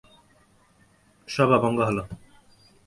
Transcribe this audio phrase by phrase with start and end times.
[1.27, 1.97] সভা ভঙ্গ হল।